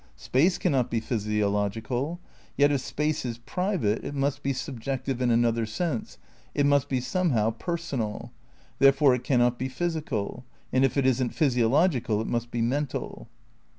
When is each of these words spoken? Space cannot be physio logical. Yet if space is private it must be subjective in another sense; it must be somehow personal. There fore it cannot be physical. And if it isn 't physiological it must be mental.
Space 0.17 0.57
cannot 0.57 0.89
be 0.89 0.99
physio 0.99 1.47
logical. 1.51 2.19
Yet 2.57 2.71
if 2.71 2.81
space 2.81 3.23
is 3.23 3.37
private 3.37 4.03
it 4.03 4.15
must 4.15 4.41
be 4.41 4.51
subjective 4.51 5.21
in 5.21 5.29
another 5.29 5.67
sense; 5.67 6.17
it 6.55 6.65
must 6.65 6.89
be 6.89 6.99
somehow 6.99 7.51
personal. 7.51 8.31
There 8.79 8.93
fore 8.93 9.13
it 9.13 9.23
cannot 9.23 9.59
be 9.59 9.69
physical. 9.69 10.43
And 10.73 10.83
if 10.83 10.97
it 10.97 11.05
isn 11.05 11.29
't 11.29 11.35
physiological 11.35 12.19
it 12.19 12.25
must 12.27 12.49
be 12.49 12.63
mental. 12.63 13.27